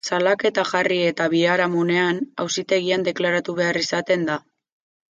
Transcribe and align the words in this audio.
Salaketa 0.09 0.63
jarri 0.69 0.97
eta 1.09 1.27
biharamunean, 1.35 2.23
auzitegian 2.47 3.07
deklaratu 3.11 3.59
behar 3.63 3.85
izaten 3.87 4.29
da. 4.35 4.43